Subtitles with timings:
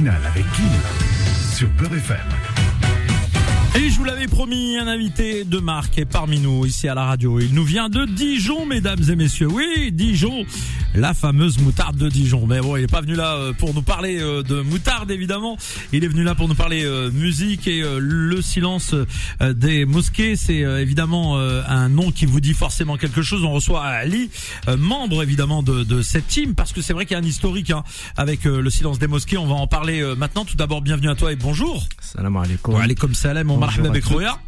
[0.00, 0.70] avec Kim
[1.54, 2.51] sur Beurre.
[3.74, 7.06] Et je vous l'avais promis, un invité de marque est parmi nous ici à la
[7.06, 7.40] radio.
[7.40, 9.46] Il nous vient de Dijon, mesdames et messieurs.
[9.46, 10.44] Oui, Dijon,
[10.94, 12.46] la fameuse moutarde de Dijon.
[12.46, 15.56] Mais bon, il est pas venu là euh, pour nous parler euh, de moutarde, évidemment.
[15.94, 18.94] Il est venu là pour nous parler euh, musique et le silence
[19.40, 20.36] des mosquées.
[20.36, 23.42] C'est évidemment un nom qui vous dit forcément quelque chose.
[23.42, 24.30] On reçoit Ali,
[24.76, 27.70] membre évidemment de, de, cette team, parce que c'est vrai qu'il y a un historique
[27.70, 27.84] hein,
[28.16, 29.38] avec le silence des mosquées.
[29.38, 30.44] On va en parler maintenant.
[30.44, 31.86] Tout d'abord, bienvenue à toi et bonjour.
[32.00, 32.74] Salam alaikum.
[32.74, 33.61] Wa alaikum salam.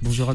[0.03, 0.35] Bonjour à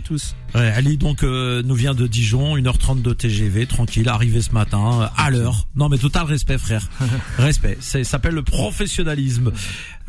[0.52, 0.58] tous.
[0.80, 5.08] Ali donc euh, nous vient de Dijon, 1h30 de TGV, tranquille, arrivé ce matin, euh,
[5.18, 5.68] à l'heure.
[5.76, 6.88] Non mais total respect frère.
[7.38, 7.78] respect.
[7.80, 9.52] Ça s'appelle le professionnalisme.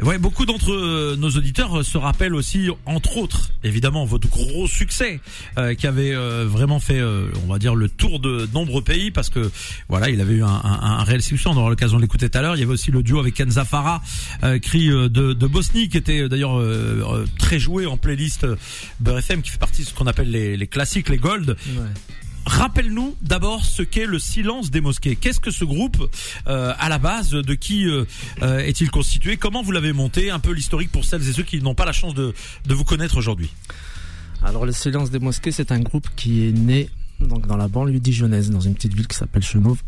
[0.03, 5.21] Ouais, beaucoup d'entre euh, nos auditeurs se rappellent aussi, entre autres, évidemment, votre gros succès
[5.77, 9.51] qui avait vraiment fait, on va dire, le tour de nombreux pays parce que
[9.89, 11.49] voilà, il avait eu un, un, réel succès.
[11.49, 12.57] On aura l'occasion de l'écouter tout à l'heure.
[12.57, 14.03] Il y avait aussi le duo avec Kenza Farah,
[14.63, 16.63] cri de, de Bosnie, qui était d'ailleurs
[17.39, 18.47] très joué en playlist
[19.01, 21.57] Beurre FM, qui fait partie de ce qu'on appelle les, classiques, les gold.
[22.47, 25.15] Rappelle-nous d'abord ce qu'est le silence des mosquées.
[25.15, 26.11] Qu'est-ce que ce groupe
[26.47, 28.05] euh, à la base De qui euh,
[28.43, 29.37] euh, est-il constitué?
[29.37, 30.31] Comment vous l'avez monté?
[30.31, 32.35] Un peu l'historique pour celles et ceux qui n'ont pas la chance de,
[32.69, 33.51] vous connaître aujourd'hui.
[34.43, 36.89] Alors le silence des mosquées, c'est un groupe qui est né
[37.21, 39.83] donc dans la banlieue dijonnaise, dans une petite ville qui s'appelle Chenauve.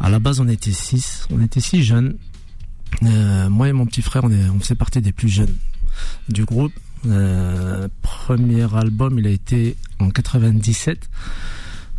[0.00, 2.16] À la base, on était six, on était six jeunes.
[3.02, 5.54] moi et mon petit frère, on, est, on faisait partie des plus jeunes
[6.30, 6.72] du groupe.
[7.06, 11.08] Euh, premier album, il a été en 97.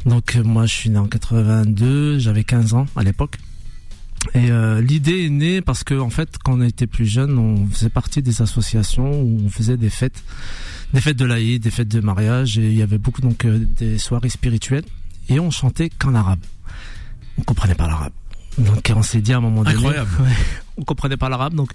[0.05, 3.37] Donc euh, moi, je suis né en 82, j'avais 15 ans à l'époque.
[4.33, 7.67] Et euh, l'idée est née parce que en fait, quand on était plus jeune, on
[7.67, 10.23] faisait partie des associations où on faisait des fêtes,
[10.93, 13.97] des fêtes de l'Aïd, des fêtes de mariage, et il y avait beaucoup donc des
[13.97, 14.85] soirées spirituelles,
[15.27, 16.39] et on chantait qu'en arabe.
[17.37, 18.13] On comprenait pas l'arabe.
[18.57, 20.09] Donc on s'est dit à un moment donné, Incroyable.
[20.77, 21.71] on comprenait pas l'arabe, donc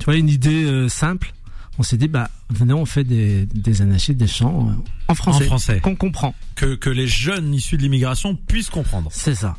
[0.00, 1.32] tu vois une idée simple
[1.80, 4.72] on s'est dit bah venez on fait des des anachides, des chants euh,
[5.08, 5.80] en français, en français.
[5.80, 9.08] qu'on comprend, que que les jeunes issus de l'immigration puissent comprendre.
[9.10, 9.56] C'est ça.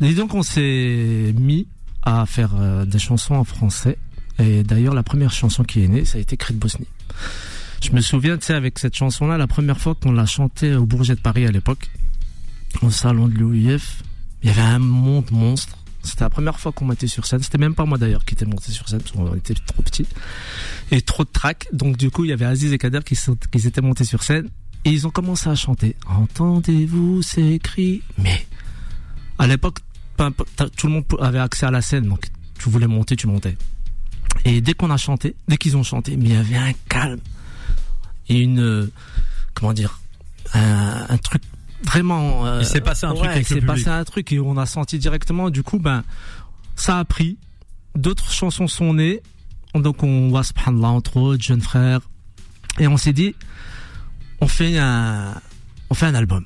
[0.00, 1.66] Et donc on s'est mis
[2.02, 3.98] à faire euh, des chansons en français.
[4.38, 6.86] Et d'ailleurs la première chanson qui est née, ça a été Cri de Bosnie.
[7.82, 10.86] Je me souviens, tu sais, avec cette chanson-là, la première fois qu'on l'a chantée au
[10.86, 11.90] Bourget de Paris à l'époque,
[12.82, 14.04] au salon de l'UIF,
[14.44, 15.76] il y avait un monde monstre.
[16.02, 17.42] C'était la première fois qu'on mettait sur scène.
[17.42, 20.06] C'était même pas moi d'ailleurs qui était monté sur scène parce qu'on était trop petits
[20.90, 21.68] et trop de tracks.
[21.72, 24.22] Donc du coup, il y avait Aziz et Kader qui, sont, qui étaient montés sur
[24.22, 24.48] scène
[24.84, 25.96] et ils ont commencé à chanter.
[26.06, 28.46] Entendez-vous ces cris Mais
[29.38, 29.78] à l'époque,
[30.76, 32.26] tout le monde avait accès à la scène, donc
[32.58, 33.56] tu voulais monter, tu montais.
[34.44, 37.20] Et dès qu'on a chanté, dès qu'ils ont chanté, mais il y avait un calme
[38.28, 38.90] et une
[39.54, 40.00] comment dire
[40.54, 41.42] un truc
[41.84, 42.46] vraiment.
[42.46, 44.98] Euh, il s'est passé un truc Il s'est passé un truc et on a senti
[44.98, 45.50] directement.
[45.50, 46.04] Du coup, ben,
[46.76, 47.38] ça a pris.
[47.94, 49.20] D'autres chansons sont nées.
[49.74, 52.00] Donc on voit subhanallah entre autres, jeunes frères.
[52.78, 53.34] Et on s'est dit,
[54.40, 55.34] on fait un,
[55.90, 56.44] on fait un album.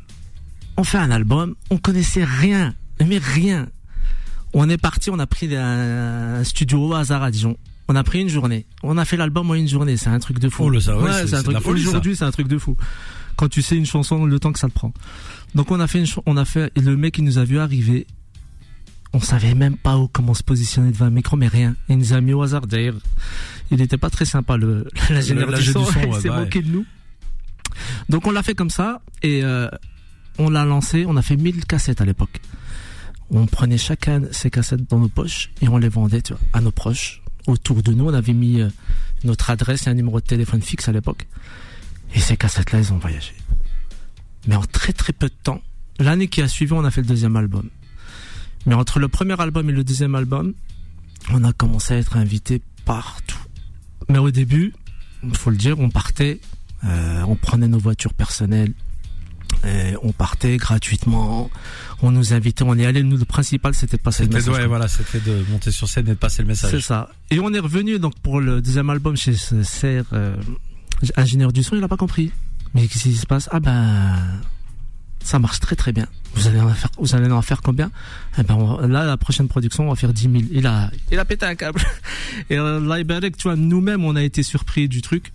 [0.77, 1.55] On fait un album.
[1.71, 2.75] On connaissait rien,
[3.05, 3.69] mais rien.
[4.53, 7.57] On est parti, on a pris un studio au hasard à Dijon.
[7.89, 8.67] On a pris une journée.
[8.83, 9.97] On a fait l'album en une journée.
[9.97, 10.65] C'est un truc de fou.
[10.65, 11.65] Oh, ça, ouais, c'est un truc.
[11.67, 12.77] Aujourd'hui, c'est un truc de fou
[13.37, 14.93] quand tu sais une chanson, le temps que ça te prend.
[15.55, 17.59] Donc on a fait une on a fait et le mec qui nous a vu
[17.59, 18.07] arriver,
[19.13, 21.77] on savait même pas où comment se positionner devant un micro, mais rien.
[21.89, 22.97] Il nous a mis au hasard d'ailleurs.
[23.71, 26.85] Il n'était pas très sympa le l'ingénieur du son, il s'est moqué de nous.
[28.09, 29.69] Donc on l'a fait comme ça et euh,
[30.39, 31.05] on l'a lancé.
[31.07, 32.41] On a fait 1000 cassettes à l'époque.
[33.31, 36.61] On prenait chacun ces cassettes dans nos poches et on les vendait tu vois, à
[36.61, 37.23] nos proches.
[37.47, 38.69] Autour de nous, on avait mis euh,
[39.25, 41.27] notre adresse et un numéro de téléphone fixe à l'époque.
[42.15, 43.33] Et ces cassettes-là, elles ont voyagé.
[44.47, 45.61] Mais en très très peu de temps,
[45.99, 47.69] l'année qui a suivi, on a fait le deuxième album.
[48.67, 50.55] Mais entre le premier album et le deuxième album,
[51.31, 53.39] on a commencé à être invité partout.
[54.09, 54.73] Mais au début,
[55.23, 56.41] il faut le dire, on partait,
[56.85, 58.73] euh, on prenait nos voitures personnelles,
[59.65, 61.51] et on partait gratuitement,
[62.03, 64.55] on nous invitait, on est allé, nous le principal c'était de passer le message.
[64.55, 66.71] Ouais, voilà, c'était de monter sur scène et de passer le message.
[66.71, 67.11] C'est ça.
[67.31, 70.37] Et on est revenu donc pour le deuxième album chez Serre, euh,
[71.17, 72.33] ingénieur du son, il n'a pas compris.
[72.75, 73.49] Mais qu'est-ce qui se passe?
[73.53, 74.17] Ah ben,
[75.23, 76.07] ça marche très très bien.
[76.35, 77.91] Vous allez en faire, vous allez en faire combien?
[78.39, 80.35] Eh ben, là, la prochaine production, on va faire 10 000.
[80.53, 81.81] Il a, il a pété un câble.
[82.51, 85.33] Et euh, là, tu vois, nous-mêmes, on a été surpris du truc.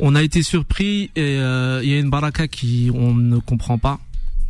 [0.00, 3.78] On a été surpris et euh, il y a une baraka qui on ne comprend
[3.78, 3.98] pas.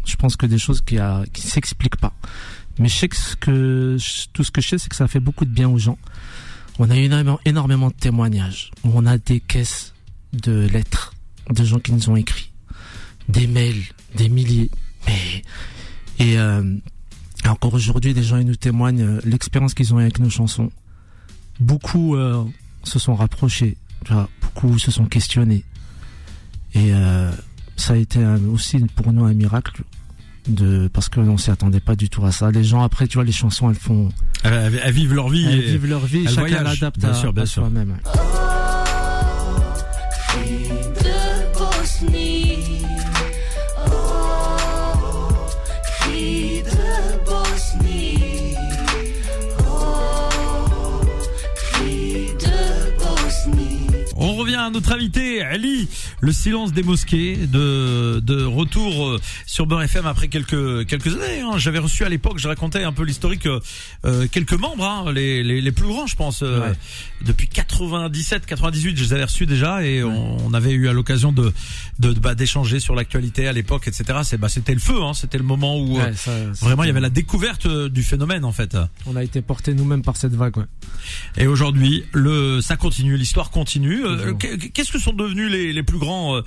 [0.04, 2.12] Je pense que des choses qui a, s'expliquent pas.
[2.78, 3.96] Mais je sais que
[4.32, 5.98] tout ce que je sais, c'est que ça fait beaucoup de bien aux gens.
[6.78, 7.10] On a eu
[7.44, 8.70] énormément, de témoignages.
[8.84, 9.94] On a des caisses
[10.32, 11.14] de lettres
[11.50, 12.50] de gens qui nous ont écrit,
[13.28, 13.82] des mails,
[14.14, 14.70] des milliers.
[16.18, 16.76] Et euh,
[17.46, 20.70] encore aujourd'hui, des gens nous témoignent euh, l'expérience qu'ils ont eu avec nos chansons.
[21.58, 22.44] beaucoup euh,
[22.84, 23.76] se sont rapprochés,
[24.40, 25.64] beaucoup se sont questionnés.
[26.74, 26.92] Et
[27.76, 29.82] ça a été aussi pour nous un miracle
[30.48, 32.50] de parce qu'on s'y attendait pas du tout à ça.
[32.50, 34.08] Les gens après, tu vois, les chansons, elles font,
[34.44, 35.44] Elles, elles vivent leur vie.
[35.50, 37.62] elles vivent leur vie, elles chacun l'adapte Bien à, sûr, bien à sûr.
[37.62, 37.96] soi-même.
[40.94, 42.82] de Bosnie.
[43.86, 45.46] Oh,
[46.00, 48.54] cri de Bosnie.
[49.60, 51.00] Oh,
[51.54, 53.86] cri de Bosnie.
[54.16, 55.88] On revient à notre invité, Ali,
[56.20, 61.40] le silence des mosquées, de, de retour euh, sur Beurre FM après quelques quelques années.
[61.42, 61.58] hein.
[61.58, 63.60] J'avais reçu à l'époque, je racontais un peu l'historique, euh,
[64.04, 66.42] euh, quelques membres, hein, les, les, les plus grands, je pense.
[66.42, 66.74] euh, Ouais.
[67.24, 71.32] Depuis 97, 98, je les avais reçus déjà et on, on avait eu à l'occasion
[71.32, 71.52] de
[71.98, 74.20] de bah, d'échanger sur l'actualité à l'époque, etc.
[74.22, 76.30] C'est bah c'était le feu, hein, c'était le moment où euh, Ouais, ça,
[76.60, 78.76] vraiment il y avait la découverte du phénomène en fait.
[79.06, 80.56] On a été portés nous-mêmes par cette vague.
[80.58, 80.64] Ouais.
[81.36, 84.02] Et aujourd'hui, le ça continue, l'histoire continue.
[84.74, 86.42] Qu'est-ce que sont devenus les, les plus grands euh,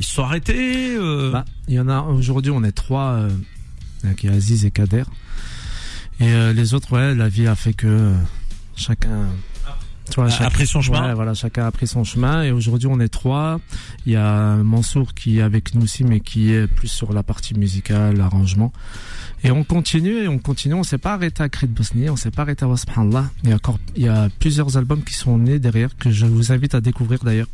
[0.00, 3.30] Ils se sont arrêtés euh, Bah, il y en a aujourd'hui, on est trois, euh,
[4.04, 5.04] euh, qui est Aziz et Kader.
[6.20, 8.14] Et euh, les autres, ouais, la vie a fait que euh,
[8.74, 9.26] chacun,
[10.10, 11.08] tu vois, a chacun- pris son chemin.
[11.08, 12.42] Ouais, voilà, chacun a pris son chemin.
[12.42, 13.60] Et aujourd'hui, on est trois.
[14.06, 17.22] Il y a Mansour qui est avec nous aussi, mais qui est plus sur la
[17.22, 18.72] partie musicale, l'arrangement.
[19.44, 20.74] Et on continue et on continue.
[20.74, 23.30] On s'est pas arrêté à de Bosnie, on s'est pas arrêté à Wasbhanallah.
[23.44, 26.24] Il y a encore, il y a plusieurs albums qui sont nés derrière que je
[26.24, 27.48] vous invite à découvrir d'ailleurs,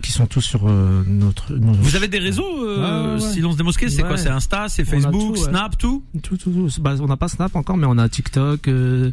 [0.00, 1.52] qui sont tous sur euh, notre.
[1.54, 3.32] nos- Vous avez des réseaux euh, Ouais, ouais, ouais.
[3.32, 4.16] Silence des mosquées, c'est quoi.
[4.16, 5.36] C'est Insta, c'est Facebook, tout.
[5.36, 6.68] Snap, tout Tout, tout, tout.
[6.80, 9.12] Bah, on n'a pas Snap encore, mais on a TikTok, euh,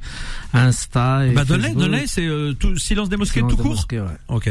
[0.53, 1.77] Insta et Bah Facebook.
[1.77, 2.27] donne-les, c'est
[2.59, 3.71] tout Silence des mosquées Silence tout des court.
[3.71, 4.07] mosquées, ouais.
[4.29, 4.49] Ok.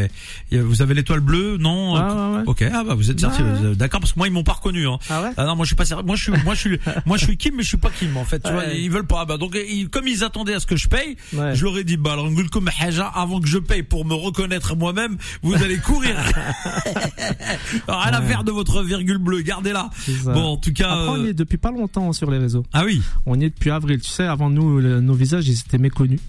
[0.52, 2.42] Et vous avez l'étoile bleue, non ouais.
[2.46, 2.64] Ok.
[2.72, 4.86] Ah bah vous êtes vous- d'accord parce que moi ils m'ont pas reconnu.
[4.86, 4.98] Hein.
[5.10, 5.30] Ah ouais?
[5.36, 6.04] Ah non, moi je suis pas sérieux.
[6.04, 8.16] Moi je suis, moi je suis, moi je suis Kim, mais je suis pas Kim
[8.16, 8.40] en fait.
[8.40, 9.24] Tu vois, ils veulent pas.
[9.24, 11.96] Bah donc ils- comme ils attendaient à ce que je paye, je leur ai dit
[11.96, 12.68] bah alors comme
[13.14, 16.16] avant que je paye pour me reconnaître moi-même, vous allez courir.
[17.88, 19.90] rien à faire de votre virgule bleue, gardez-la.
[20.24, 20.90] Bon, en tout cas.
[20.90, 22.64] Après, on euh, y est depuis pas longtemps sur les réseaux.
[22.72, 23.02] Ah oui.
[23.26, 24.00] On y est depuis avril.
[24.00, 26.20] Tu sais, avant nous, le- nos visages, ils étaient méconnus.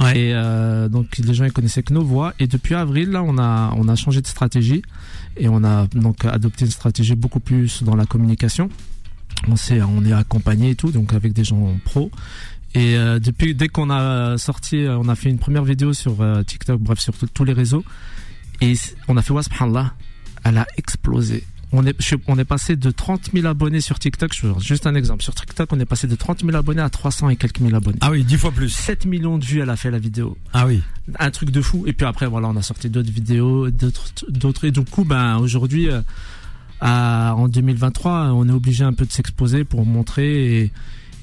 [0.00, 0.18] Ouais.
[0.18, 2.34] Et euh, donc, les gens, ils connaissaient que nos voix.
[2.38, 4.82] Et depuis avril, là, on a, on a changé de stratégie.
[5.36, 8.68] Et on a donc adopté une stratégie beaucoup plus dans la communication.
[9.46, 12.10] On s'est, on est accompagné et tout, donc avec des gens pros.
[12.74, 16.42] Et euh, depuis, dès qu'on a sorti, on a fait une première vidéo sur euh,
[16.42, 17.84] TikTok, bref, sur tous les réseaux.
[18.60, 18.74] Et
[19.08, 19.94] on a fait Wasbhanallah.
[20.44, 21.44] Elle a explosé.
[21.70, 24.32] On est, je suis- on est passé de 30 000 abonnés sur TikTok.
[24.34, 25.22] Je vous juste un exemple.
[25.22, 27.98] Sur TikTok, on est passé de 30 000 abonnés à 300 et quelques mille abonnés.
[28.00, 28.70] Ah oui, dix fois plus.
[28.70, 30.38] 7 millions de vues, elle a fait la vidéo.
[30.54, 30.82] Ah oui.
[31.18, 31.84] Un truc de fou.
[31.86, 34.64] Et puis après, voilà, on a sorti d'autres vidéos, d'autres, d'autres.
[34.64, 36.00] Et du coup, ben, aujourd'hui, euh,
[36.80, 40.60] à- en 2023, on est obligé un peu de s'exposer pour montrer.
[40.62, 40.72] Et,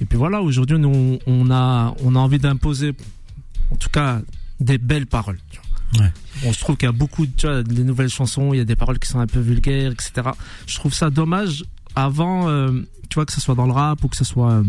[0.02, 2.94] et puis voilà, aujourd'hui, nous, on a, on a envie d'imposer,
[3.72, 4.22] en tout cas,
[4.60, 5.40] des belles paroles.
[5.50, 5.65] tu vois.
[6.46, 9.00] On se trouve qu'il y a beaucoup, de- nouvelles chansons, il y a des paroles
[9.00, 10.30] qui sont un peu vulgaires, etc.
[10.68, 11.64] Je trouve ça dommage.
[11.96, 12.72] Avant, euh,
[13.10, 14.64] tu vois, que ce soit dans le rap ou que ce soit euh,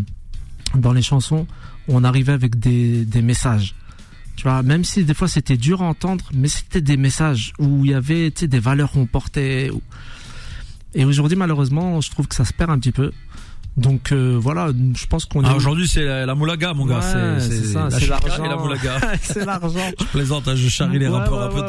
[0.74, 1.46] dans les chansons,
[1.88, 3.74] on arrivait avec des, messages.
[4.36, 7.84] Tu vois, même si des fois c'était dur à entendre, mais c'était des messages où
[7.84, 9.70] il y avait, des valeurs qu'on portait.
[10.94, 13.12] Et aujourd'hui, malheureusement, je trouve que ça se perd un petit peu.
[13.76, 15.49] Donc euh, voilà, je pense qu'on est.
[15.50, 18.46] Ah, aujourd'hui c'est la, la moulaga mon gars, Ouais, c'est ça, c'est l'argent.
[18.46, 18.98] la moulaga.
[19.22, 19.91] c'est l'argent.
[20.00, 21.62] je plaisante, hein, je charrie les Ouais, rappeurs un peu.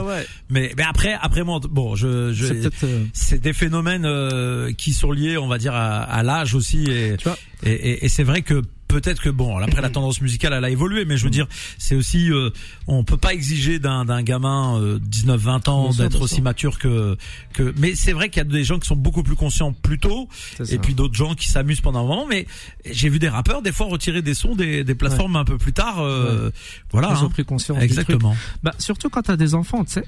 [0.49, 2.53] Mais mais après après moi bon, je je
[2.85, 6.85] euh, c'est des phénomènes euh, qui sont liés, on va dire, à, à l'âge aussi,
[6.89, 8.61] et Tu vois et, et, et c'est vrai que
[8.99, 11.95] peut-être que bon, après la tendance musicale, elle a évolué, mais je veux dire, c'est
[11.95, 12.49] aussi, euh,
[12.87, 17.15] on peut pas exiger d'un d'un gamin euh, 19-20 ans d'être aussi mature que
[17.53, 17.73] que.
[17.77, 20.27] Mais c'est vrai qu'il y a des gens qui sont beaucoup plus conscients plus tôt,
[20.69, 22.25] et puis d'autres gens qui s'amusent pendant un moment.
[22.27, 22.47] Mais
[22.89, 25.73] j'ai vu des rappeurs des fois retirer des sons des, des plateformes un peu plus
[25.73, 25.99] tard.
[25.99, 26.49] euh,
[26.91, 27.13] Voilà.
[27.15, 27.29] Ils ont hein.
[27.29, 27.77] pris conscience.
[27.77, 27.99] du truc.
[27.99, 28.35] Exactement.
[28.63, 30.03] Bah, surtout quand t'as des enfants, tu sais.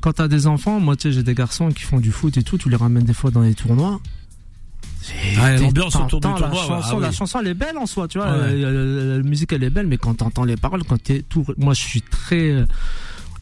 [0.00, 2.42] Quand t'as des enfants, moi, tu sais, j'ai des garçons qui font du foot et
[2.42, 4.00] tout, tu les ramènes des fois dans les tournois.
[5.40, 8.06] Ah, l'ambiance autour du tournoi, La chanson, Ah la chanson, elle est belle en soi,
[8.08, 8.30] tu vois.
[8.32, 8.56] Ouais.
[8.56, 11.74] la, la musique, elle est belle, mais quand t'entends les paroles, quand t'es tout, moi,
[11.74, 12.66] je suis très, euh,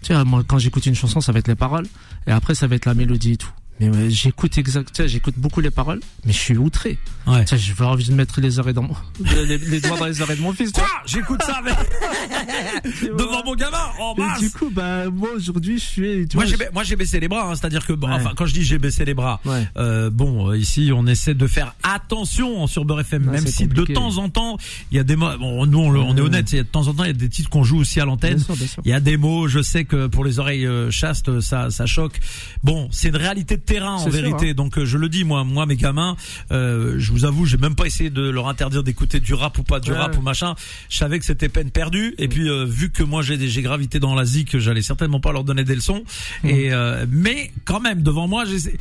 [0.02, 1.86] tu vois, moi, quand j'écoute une chanson, ça va être les paroles,
[2.26, 3.50] et après, ça va être la mélodie et tout.
[3.80, 6.98] Mais j'écoute exact, j'écoute beaucoup les paroles, mais je suis outré.
[7.26, 7.46] Ouais.
[7.46, 10.38] Sais, j'ai envie de mettre les oreilles dans mon, les, les doigts dans les oreilles
[10.38, 10.72] de mon fils.
[10.72, 11.72] Quoi J'écoute ça vois.
[13.18, 13.76] devant mon gamin.
[14.16, 14.40] Et mince.
[14.40, 17.50] du coup, bah, moi, aujourd'hui, je suis, tu Moi j'ai, moi j'ai baissé les bras,
[17.50, 18.14] hein, c'est-à-dire que bon, Ouais.
[18.14, 19.66] enfin quand je dis j'ai baissé les bras, Ouais.
[19.76, 23.92] euh, bon euh, ici on essaie de faire attention sur Beurre FM, même si compliqué.
[23.92, 24.56] de temps en temps
[24.90, 26.88] il y a des mots, bon nous on, est honnête, il y a de temps
[26.88, 28.42] en temps il y a des titres qu'on joue aussi à l'antenne.
[28.84, 31.86] Il y a des mots, je sais que pour les oreilles euh, chastes ça ça
[31.86, 32.18] choque.
[32.64, 34.54] Bon, c'est une réalité de terrain en sûr, vérité.
[34.54, 36.16] Donc euh, je le dis moi, moi mes gamins,
[36.50, 39.62] euh, je vous avoue, j'ai même pas essayé de leur interdire d'écouter du rap ou
[39.62, 39.96] pas du Ouais.
[39.98, 40.54] rap ou machin.
[40.88, 42.14] Je savais que c'était peine perdue.
[42.18, 45.32] Et puis euh, vu que moi j'ai j'ai gravité dans la zik, j'allais certainement pas
[45.32, 46.02] leur donner des leçons.
[46.44, 48.76] Et euh, mais quand même devant moi, j'essaie.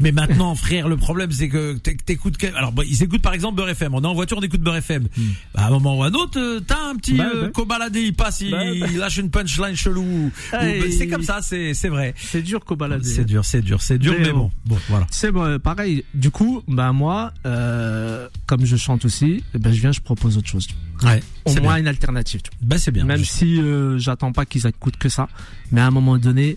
[0.00, 2.42] Mais maintenant, frère, le problème c'est que t'é- t'écoutes.
[2.56, 3.94] Alors, bon, ils écoutent par exemple Beurre FM.
[3.94, 5.06] On est en voiture, on écoute Beurre FM.
[5.54, 7.48] Bah, à un moment ou à un autre, euh, t'as un petit Bah, euh, bah.
[7.54, 8.86] cobaladé, il passe, il, Bah, bah.
[8.90, 10.30] il lâche une punchline chelou.
[10.50, 12.14] C'est comme ça, c'est c'est vrai.
[12.16, 13.04] C'est dur balader.
[13.04, 15.06] C'est dur, c'est dur, c'est dur, Mais mais bon, bon, voilà.
[15.10, 16.04] C'est bon, euh, pareil.
[16.14, 20.48] Du coup, bah moi, euh, comme je chante aussi, ben je viens, je propose autre
[20.48, 20.66] chose.
[21.02, 21.76] Ouais, Au moins bien.
[21.78, 22.40] une alternative.
[22.42, 22.58] tu vois.
[22.62, 23.04] Bah, c'est bien.
[23.04, 25.28] Même si euh, j'attends pas qu'ils écoutent que ça,
[25.70, 26.56] mais à un moment donné,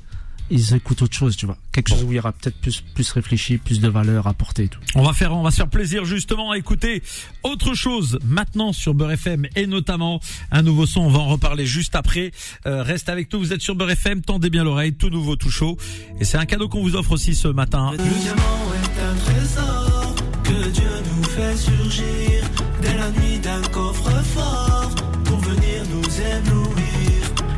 [0.49, 1.57] ils écoutent autre chose, tu vois.
[1.71, 4.67] Quelque chose où il y aura peut-être plus plus réfléchi, plus de valeur apportée et
[4.67, 4.79] tout.
[4.95, 7.03] On va faire, on va se faire plaisir justement à écouter
[7.43, 10.19] autre chose maintenant sur Beurre FM et notamment
[10.51, 11.01] un nouveau son.
[11.01, 12.31] On va en reparler juste après.
[12.65, 13.39] Euh, reste avec nous.
[13.39, 14.21] Vous êtes sur Beurre FM.
[14.21, 14.93] Tendez bien l'oreille.
[14.93, 15.77] Tout nouveau, tout chaud.
[16.19, 17.91] Et c'est un cadeau qu'on vous offre aussi ce matin.
[17.91, 22.43] Le diamant est un trésor que Dieu nous fait surgir
[22.81, 26.03] dès la nuit d'un coffre-fort pour venir nous
[26.37, 26.85] éblouir.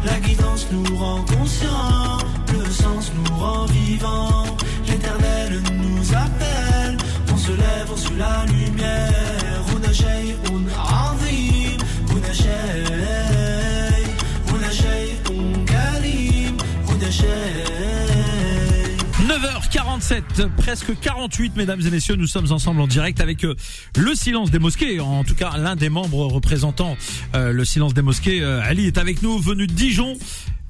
[0.06, 2.18] La guidance nous rend conscients,
[3.38, 4.46] nous rend vivants.
[4.88, 6.98] L'éternel nous appelle,
[7.32, 9.64] on se lève, on suit la lumière.
[9.74, 11.78] On agit, on azim,
[12.10, 12.48] on agit,
[14.54, 17.28] on agit, on karim, on agit.
[19.28, 23.56] 9h47, presque 48, mesdames et messieurs, nous sommes ensemble en direct avec euh,
[23.98, 25.00] le silence des mosquées.
[25.00, 26.98] En tout cas, l'un des membres représentant
[27.36, 30.16] euh, le silence des mosquées, euh, Ali est avec nous, venu de Dijon.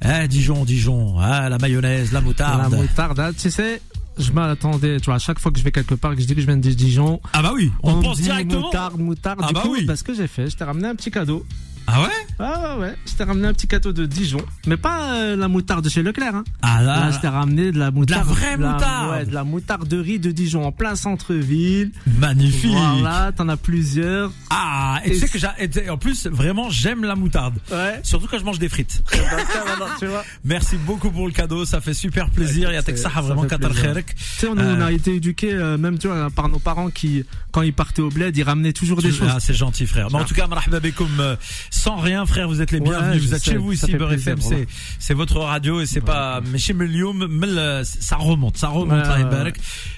[0.02, 2.72] Ah, Dijon, Dijon, ah, la mayonnaise, la moutarde.
[2.72, 3.82] La moutarde, hein, tu sais,
[4.18, 6.36] je m'attendais, tu vois, à chaque fois que je vais quelque part, que je dis
[6.36, 8.62] que je viens de Dijon, Ah bah oui, on, me pense directement.
[8.62, 9.40] moutarde, moutarde.
[9.44, 9.86] Ah du bah coup, oui.
[9.86, 11.46] bah, ce que j'ai fait, je t'ai ramené un petit cadeau.
[11.88, 12.27] Ah ouais?
[12.40, 15.84] Ah ouais, je t'ai ramené un petit cadeau de Dijon, mais pas euh, la moutarde
[15.84, 16.36] de chez Leclerc.
[16.36, 16.44] Hein.
[16.62, 18.28] Ah Là, là, je t'ai ramené de la moutarde.
[18.28, 19.10] vraie moutarde.
[19.12, 21.92] Ouais, de la moutarderie de Dijon en plein centre-ville.
[22.20, 22.72] magnifique.
[22.72, 24.32] Voilà, t'en as plusieurs.
[24.52, 27.56] Ah, et tu sais que j'ai, en plus, vraiment, j'aime la moutarde.
[27.72, 28.00] Ouais.
[28.04, 29.04] Surtout quand je mange des frites.
[30.00, 30.24] tu vois.
[30.46, 32.70] Merci beaucoup pour le cadeau, ça fait super plaisir.
[32.72, 33.72] Il y a ça vraiment Qatar.
[33.72, 33.80] Tu
[34.18, 34.76] sais, on, Euh.
[34.78, 38.02] on a été éduqués, euh, même tu vois, par nos parents qui, quand ils partaient
[38.02, 39.30] au bled, ils ramenaient toujours des choses.
[39.32, 40.10] Ah, c'est gentil, frère.
[40.12, 40.80] Mais en tout cas, marhaba
[41.20, 41.36] euh,
[41.72, 43.24] sans rien, frère, vous êtes les Ouais, bienvenus.
[43.24, 44.40] je vous êtes sais, chez vous ici, Beurre FM.
[44.42, 44.68] C'est,
[45.00, 47.48] c'est votre radio et c'est pas, mais chez Melium, mais
[47.84, 49.54] ça remonte, ça remonte, Ouais, ouais.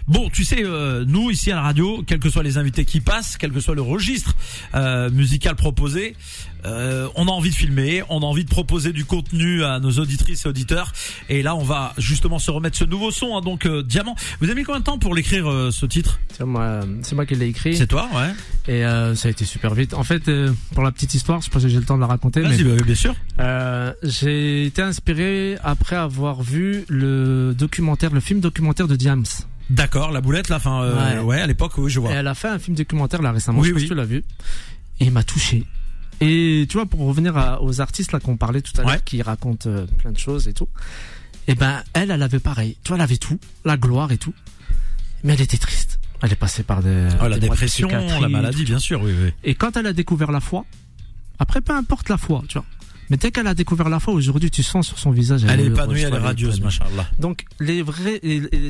[0.07, 2.99] Bon, tu sais, euh, nous, ici à la radio, quels que soient les invités qui
[3.01, 4.35] passent, quel que soit le registre,
[4.75, 6.15] euh, musical proposé,
[6.65, 9.91] euh, on a envie de filmer, on a envie de proposer du contenu à nos
[9.91, 10.91] auditrices et auditeurs.
[11.29, 14.15] Et là, on va justement se remettre ce nouveau son, hein, donc, euh, Diamant.
[14.39, 16.19] Vous avez mis combien de temps pour l'écrire, euh, ce titre?
[16.37, 17.75] C'est moi, c'est moi qui l'ai écrit.
[17.77, 18.33] C'est toi, ouais.
[18.73, 19.93] Et euh, ça a été super vite.
[19.93, 22.01] En fait, euh, pour la petite histoire, je sais pas si j'ai le temps de
[22.01, 23.15] la raconter, mais Vas-y, bah, bien sûr.
[23.39, 29.23] euh, j'ai été inspiré après avoir vu le documentaire, le film documentaire de Diams.
[29.69, 31.23] D'accord, la boulette, là, enfin, euh, ouais.
[31.23, 31.41] Ouais.
[31.41, 32.11] à l'époque, oui, je Et vois.
[32.11, 33.81] elle a fait un film documentaire là récemment, Oui, je oui.
[33.81, 34.23] si tu l'as vu.
[34.99, 35.63] Et il m'a touché.
[36.21, 39.01] Et tu vois, pour revenir à- aux artistes là qu'on parlait tout à l'heure, Ouais.
[39.05, 40.67] qui racontent euh, plein de choses et tout.
[41.47, 42.75] Et ben, elle, elle avait pareil.
[42.83, 44.33] Tu vois, elle avait tout, la gloire et tout.
[45.23, 45.99] Mais elle était triste.
[46.21, 49.01] Elle est passée par des, Ah, la des mois de dépression, la maladie, bien sûr,
[49.01, 49.31] oui, oui.
[49.43, 50.65] Et quand elle a découvert la foi,
[51.39, 52.65] après, peu importe la foi, tu vois.
[53.09, 55.43] Mais dès qu'elle a découvert la foi, aujourd'hui, tu sens sur son visage.
[55.45, 57.07] Elle est heureuse, épanouie, elle est radieuse, machallah.
[57.17, 58.21] Donc les vrais,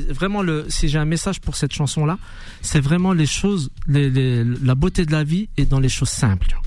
[0.08, 2.18] vraiment le, si j'ai un message pour cette chanson là,
[2.62, 6.46] c'est vraiment les choses, les- la beauté de la vie est dans les choses simples.
[6.48, 6.62] tu vois.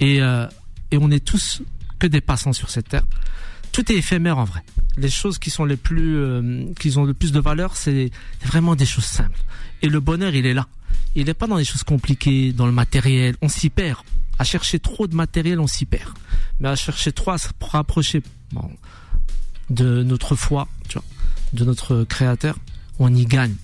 [0.00, 0.46] Et euh,
[0.92, 1.62] et on est tous
[1.98, 3.04] que des passants sur cette terre.
[3.72, 4.62] Tout est éphémère en vrai.
[4.98, 8.10] Les choses qui sont les plus, euh, qui ont le plus de valeur, c'est
[8.44, 9.40] vraiment des choses simples.
[9.80, 10.68] Et le bonheur, il est là.
[11.14, 13.36] Il n'est pas dans les choses compliquées, dans le matériel.
[13.40, 14.00] On s'y perd.
[14.38, 16.12] À chercher trop de matériel, on s'y perd.
[16.60, 18.22] Mais à chercher trop à se rapprocher
[19.70, 21.04] de notre foi, tu vois,
[21.54, 22.56] de notre créateur,
[22.98, 23.54] on y gagne.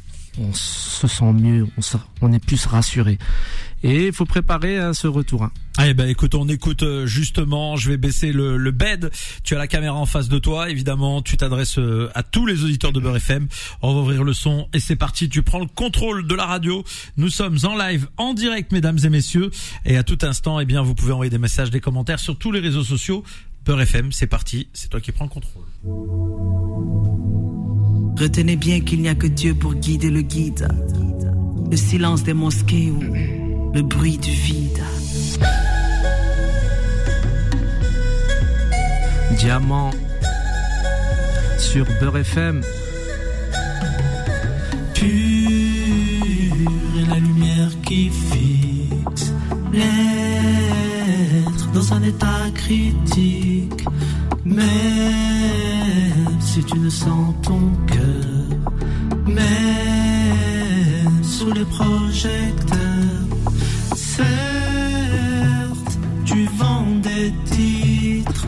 [0.41, 1.67] On se sent mieux,
[2.23, 3.19] on est plus rassuré.
[3.83, 5.45] Et il faut préparer hein, ce retour.
[5.45, 5.53] hein.
[5.77, 7.77] Allez, ben écoute, on écoute euh, justement.
[7.77, 9.11] Je vais baisser le, le bed.
[9.45, 11.23] Tu as la caméra en face de toi, évidemment.
[11.23, 13.47] Tu t'adresses euh, à tous les auditeurs de Beurre FM.
[13.83, 15.29] On va ouvrir le son et c'est parti.
[15.29, 16.83] Tu prends le contrôle de la radio.
[17.17, 19.51] Nous sommes en live, en direct, mesdames et messieurs.
[19.85, 22.51] Et à tout instant, eh bien, vous pouvez envoyer des messages, des commentaires sur tous
[22.51, 23.23] les réseaux sociaux.
[23.65, 24.67] Beurre FM, c'est parti.
[24.73, 25.63] C'est toi qui prends le contrôle.
[28.19, 30.67] Retenez bien qu'il n'y a que Dieu pour guider le guide.
[31.71, 33.01] Le silence des mosquées ou
[33.75, 34.83] le bruit du vide.
[39.39, 39.91] Diamant
[41.59, 42.63] sur Beurre FM.
[44.95, 45.49] pure
[47.09, 49.33] la lumière qui fixe
[49.73, 53.85] l'être dans un état critique.
[54.45, 54.69] Même
[56.41, 58.59] si tu ne sens ton cœur,
[59.27, 62.78] même sous les projecteurs.
[66.25, 68.47] Tu vends des titres.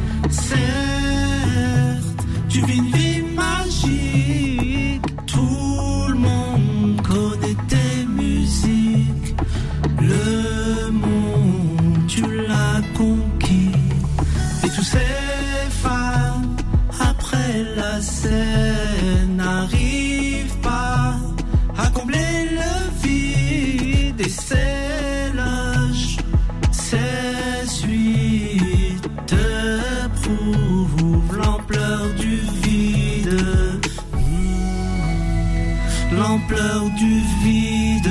[36.20, 38.10] L'ampleur du vide.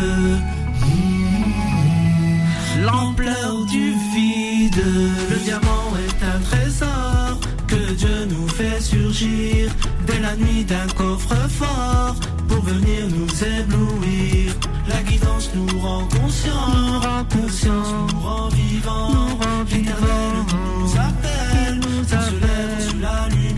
[2.81, 4.83] L'ampleur du vide.
[5.29, 9.71] Le diamant est un trésor que Dieu nous fait surgir
[10.07, 12.15] dès la nuit d'un coffre-fort
[12.47, 14.55] pour venir nous éblouir.
[14.87, 20.33] La guidance nous rend conscients, nous rend conscients, nous rend vivants, nous rend L'éternel
[20.79, 23.49] nous appelle, nous se lève sur la lumière.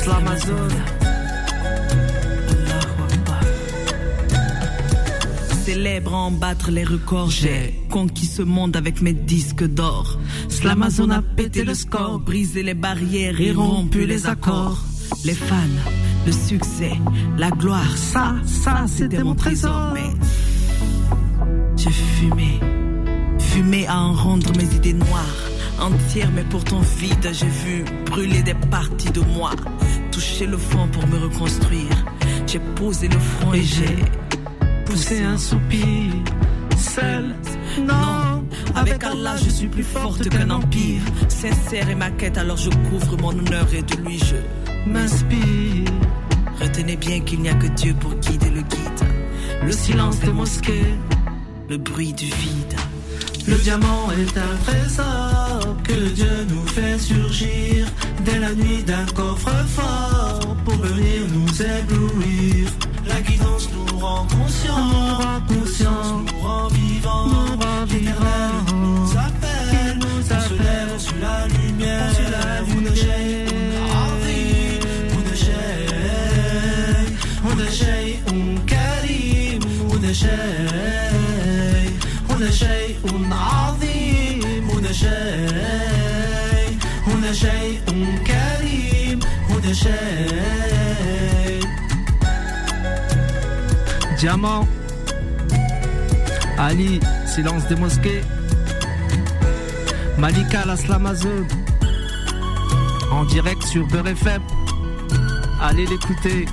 [0.04, 0.74] Slamazon.
[2.54, 3.44] Allahu Akbar.
[5.66, 7.32] Célèbre en battre les records.
[7.32, 10.20] J'ai conquis ce monde avec mes disques d'or.
[10.50, 14.80] Slamazon a pété le score, brisé les barrières et rompu les accords.
[15.24, 15.78] Les fans,
[16.29, 16.93] le succès,
[17.39, 19.93] la gloire, ça, ça, c'était mon trésor.
[19.95, 20.11] Mais
[21.75, 22.61] j'ai fumé,
[23.39, 25.41] fumé à en rendre mes idées noires.
[25.81, 29.53] Entières mais pourtant vides, j'ai vu brûler des parties de moi.
[30.13, 31.97] Toucher le fond pour me reconstruire.
[32.47, 33.97] J'ai posé le front et j'ai
[34.85, 36.13] Pousser un soupir
[36.77, 37.35] seul
[37.81, 38.45] non,
[38.75, 41.01] avec Allah je suis plus forte qu'un empire.
[41.29, 44.37] Sincère est ma quête, alors je couvre mon honneur et de lui je
[44.89, 45.93] m'inspire
[46.61, 49.05] Retenez bien qu'il n'y a que Dieu pour guider le guide.
[49.63, 50.95] le silence des mosquées
[51.69, 52.77] Le bruit du vide.
[53.47, 57.87] Le diamant est un trésor que Dieu nous fait surgir
[58.25, 62.69] dès la nuit d'un coffre-fort pour venir nous éblouir.
[63.07, 67.57] La guidance nous rend conscients, nous nous rend vivants, nous
[94.19, 94.67] Diamant.
[96.59, 98.23] Ali, silence des mosquées.
[100.19, 101.47] Malika, la Slamazone.
[103.13, 104.43] En direct sur Beurre FM.
[105.61, 106.47] Allez l'écouter.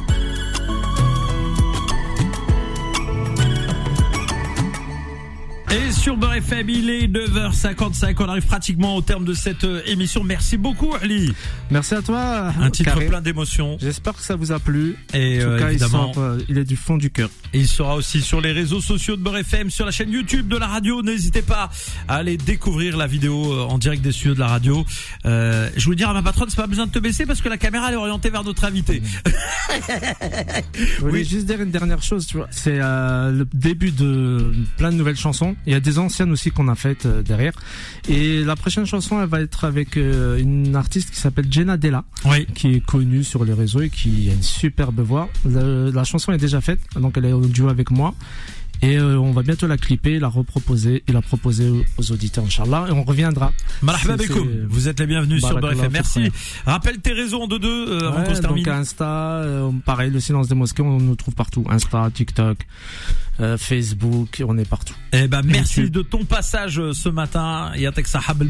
[5.76, 8.16] Et sur Beurre FM, il est 9h55.
[8.20, 10.24] On arrive pratiquement au terme de cette euh, émission.
[10.24, 11.34] Merci beaucoup, Ali.
[11.70, 12.54] Merci à toi.
[12.62, 13.10] Un titre Karim.
[13.10, 13.76] plein d'émotions.
[13.82, 14.96] J'espère que ça vous a plu.
[15.14, 17.30] Et En tout euh, cas, évidemment, euh, il est du fond du cœur.
[17.54, 20.56] Il sera aussi sur les réseaux sociaux de Beurre FM, sur la chaîne YouTube de
[20.56, 21.02] la radio.
[21.02, 21.70] N'hésitez pas
[22.08, 24.86] à aller découvrir la vidéo en direct des studios de la radio.
[25.26, 27.50] Euh, je voulais dire à ma patronne, c'est pas besoin de te baisser parce que
[27.50, 29.02] la caméra elle est orientée vers notre invité.
[30.76, 32.48] Je voulais juste dire une dernière chose, tu vois.
[32.52, 35.56] C'est euh, le début de plein de nouvelles chansons.
[35.68, 37.54] Il y a des anciennes aussi qu'on a faites euh, derrière.
[38.10, 42.04] Et la prochaine chanson, elle va être avec euh, une artiste qui s'appelle Jenna Della,
[42.26, 42.46] Oui.
[42.54, 45.30] qui est connue sur les réseaux et qui a une superbe voix.
[45.46, 48.14] La chanson est déjà faite, donc elle est au duo avec moi.
[48.82, 52.86] Et euh, on va bientôt la clipper, la reproposer et la proposer aux- auditeurs, Inch'Allah.
[52.90, 53.52] Et on reviendra.
[54.70, 55.92] Vous êtes les bienvenus sur Beurre Barakallah FM.
[55.94, 56.32] Merci.
[56.66, 58.64] Rappelle tes réseaux en deux deux euh, avant Ouais, qu'on se termine.
[58.64, 61.66] donc Insta, euh, pareil, le silence des mosquées, on nous trouve partout.
[61.70, 62.58] Insta, TikTok,
[63.40, 64.94] euh, Facebook, on est partout.
[65.14, 65.94] Eh ben merci YouTube.
[65.94, 67.72] de ton passage euh, ce matin.
[67.76, 68.50] Yatek Sahab el.